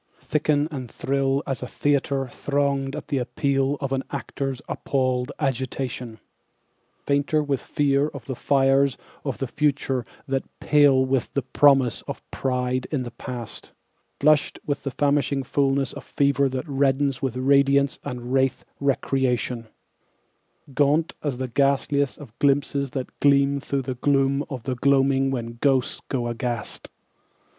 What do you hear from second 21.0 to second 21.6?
as the